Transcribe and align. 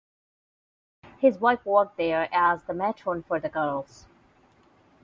His 1.19 1.37
wife 1.37 1.63
worked 1.63 1.97
there 1.97 2.27
as 2.31 2.63
the 2.63 2.73
matron 2.73 3.21
for 3.21 3.39
the 3.39 3.49
girls. 3.49 4.07